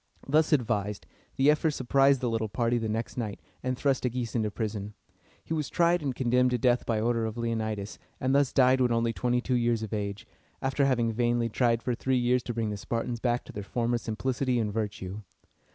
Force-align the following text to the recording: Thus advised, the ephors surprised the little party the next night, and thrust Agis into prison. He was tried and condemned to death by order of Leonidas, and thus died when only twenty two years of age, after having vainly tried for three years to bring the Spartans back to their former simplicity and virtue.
Thus 0.27 0.51
advised, 0.51 1.05
the 1.35 1.51
ephors 1.51 1.75
surprised 1.75 2.21
the 2.21 2.29
little 2.31 2.49
party 2.49 2.79
the 2.79 2.89
next 2.89 3.17
night, 3.17 3.39
and 3.61 3.77
thrust 3.77 4.03
Agis 4.03 4.33
into 4.33 4.49
prison. 4.49 4.95
He 5.45 5.53
was 5.53 5.69
tried 5.69 6.01
and 6.01 6.15
condemned 6.15 6.49
to 6.49 6.57
death 6.57 6.87
by 6.87 6.99
order 6.99 7.23
of 7.27 7.37
Leonidas, 7.37 7.99
and 8.19 8.33
thus 8.33 8.51
died 8.51 8.81
when 8.81 8.91
only 8.91 9.13
twenty 9.13 9.41
two 9.41 9.53
years 9.53 9.83
of 9.83 9.93
age, 9.93 10.25
after 10.59 10.85
having 10.87 11.11
vainly 11.13 11.49
tried 11.49 11.83
for 11.83 11.93
three 11.93 12.17
years 12.17 12.41
to 12.45 12.53
bring 12.55 12.71
the 12.71 12.77
Spartans 12.77 13.19
back 13.19 13.43
to 13.45 13.51
their 13.53 13.61
former 13.61 13.99
simplicity 13.99 14.57
and 14.59 14.73
virtue. 14.73 15.21